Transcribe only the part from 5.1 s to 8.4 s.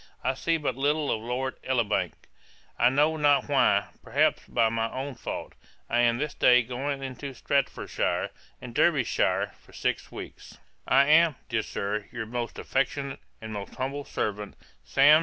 fault. I am this day going into Staffordshire